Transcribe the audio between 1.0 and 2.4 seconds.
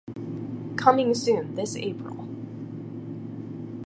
soon this April.